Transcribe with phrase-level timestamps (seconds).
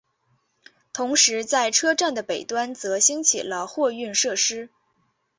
[0.93, 4.71] 同时在车站的北端则兴起了货运设施。